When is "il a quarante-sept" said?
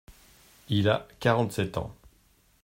0.69-1.77